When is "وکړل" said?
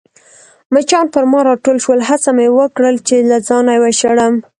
2.59-2.95